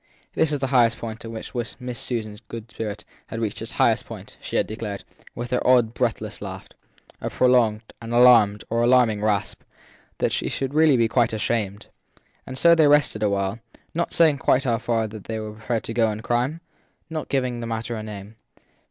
This 0.33 0.49
was 0.49 0.59
the 0.59 0.97
moment 1.01 1.23
at 1.25 1.29
which 1.31 1.53
Miss 1.79 1.99
Susan 1.99 2.33
s 2.33 2.39
spirit 2.71 3.05
had 3.27 3.39
reached 3.39 3.61
its 3.61 3.73
highest 3.73 4.07
point: 4.07 4.35
she 4.41 4.55
had 4.55 4.65
declared, 4.65 5.03
with 5.35 5.51
her 5.51 5.61
odd, 5.63 5.93
breathless 5.93 6.41
laugh, 6.41 6.69
a 7.21 7.29
prolonged, 7.29 7.83
an 8.01 8.11
alarmed 8.11 8.63
or 8.71 8.81
alarming 8.81 9.19
gasp, 9.19 9.61
that 10.17 10.31
she 10.31 10.49
should 10.49 10.73
really 10.73 10.97
be 10.97 11.07
quite 11.07 11.33
ashamed. 11.33 11.85
And 12.47 12.57
so 12.57 12.73
they 12.73 12.87
rested 12.87 13.21
awhile; 13.21 13.59
not 13.93 14.11
saying 14.11 14.39
quite 14.39 14.63
how 14.63 14.79
far 14.79 15.07
they 15.07 15.37
were 15.37 15.53
prepared 15.53 15.83
to 15.83 15.93
go 15.93 16.09
in 16.11 16.21
crime 16.23 16.61
not 17.07 17.29
giving 17.29 17.59
the 17.59 17.67
matter 17.67 17.93
a 17.93 18.01
name. 18.01 18.37